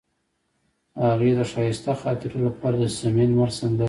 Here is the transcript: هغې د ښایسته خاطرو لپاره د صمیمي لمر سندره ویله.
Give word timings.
هغې 1.05 1.31
د 1.37 1.41
ښایسته 1.51 1.93
خاطرو 2.01 2.37
لپاره 2.47 2.75
د 2.79 2.85
صمیمي 2.97 3.25
لمر 3.29 3.49
سندره 3.59 3.73
ویله. 3.75 3.79